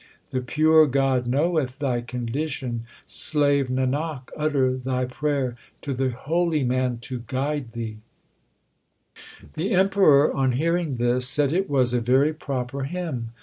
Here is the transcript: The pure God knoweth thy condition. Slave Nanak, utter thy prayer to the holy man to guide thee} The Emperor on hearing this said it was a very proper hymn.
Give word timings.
The 0.31 0.41
pure 0.41 0.87
God 0.87 1.27
knoweth 1.27 1.77
thy 1.77 2.01
condition. 2.01 2.85
Slave 3.05 3.67
Nanak, 3.67 4.29
utter 4.35 4.75
thy 4.75 5.05
prayer 5.05 5.55
to 5.83 5.93
the 5.93 6.09
holy 6.09 6.63
man 6.63 6.97
to 7.01 7.21
guide 7.27 7.73
thee} 7.73 7.97
The 9.53 9.73
Emperor 9.73 10.33
on 10.33 10.53
hearing 10.53 10.95
this 10.95 11.27
said 11.27 11.53
it 11.53 11.69
was 11.69 11.93
a 11.93 12.01
very 12.01 12.33
proper 12.33 12.85
hymn. 12.85 13.29